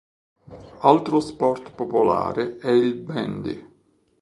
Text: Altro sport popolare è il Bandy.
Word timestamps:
Altro 0.79 1.19
sport 1.19 1.73
popolare 1.75 2.57
è 2.57 2.71
il 2.71 2.95
Bandy. 2.95 3.69